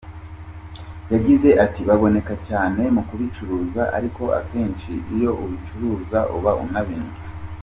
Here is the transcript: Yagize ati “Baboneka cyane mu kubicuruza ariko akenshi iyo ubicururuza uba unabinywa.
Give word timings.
Yagize 1.13 1.49
ati 1.65 1.81
“Baboneka 1.89 2.33
cyane 2.47 2.81
mu 2.95 3.01
kubicuruza 3.09 3.81
ariko 3.97 4.23
akenshi 4.39 4.91
iyo 5.15 5.31
ubicururuza 5.43 6.19
uba 6.37 6.51
unabinywa. 6.65 7.15